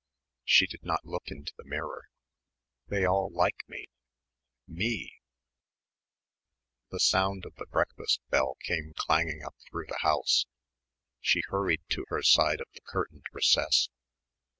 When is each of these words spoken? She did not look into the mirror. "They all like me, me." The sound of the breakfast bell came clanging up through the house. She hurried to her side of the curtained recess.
She 0.43 0.65
did 0.65 0.81
not 0.81 1.05
look 1.05 1.25
into 1.27 1.53
the 1.57 1.63
mirror. 1.63 2.09
"They 2.87 3.05
all 3.05 3.29
like 3.31 3.59
me, 3.69 3.85
me." 4.67 5.21
The 6.89 6.99
sound 6.99 7.45
of 7.45 7.53
the 7.57 7.67
breakfast 7.67 8.19
bell 8.31 8.55
came 8.63 8.93
clanging 8.95 9.43
up 9.43 9.53
through 9.69 9.85
the 9.89 9.99
house. 10.01 10.47
She 11.19 11.43
hurried 11.49 11.83
to 11.89 12.05
her 12.07 12.23
side 12.23 12.61
of 12.61 12.67
the 12.73 12.81
curtained 12.81 13.27
recess. 13.31 13.89